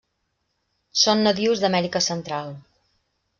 Són 1.01 1.21
nadius 1.27 1.61
d'Amèrica 1.67 2.01
Central. 2.07 2.51